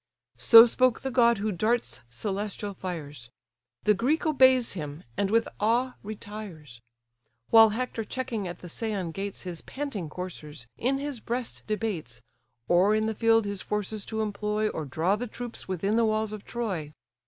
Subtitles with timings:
[0.39, 3.29] So spoke the god who darts celestial fires;
[3.83, 6.81] The Greek obeys him, and with awe retires.
[7.51, 12.19] While Hector, checking at the Scæan gates His panting coursers, in his breast debates,
[12.67, 16.33] Or in the field his forces to employ, Or draw the troops within the walls
[16.33, 16.93] of Troy.